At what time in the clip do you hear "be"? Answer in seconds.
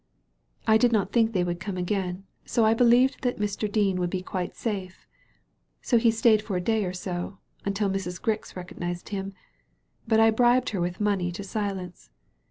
4.09-4.23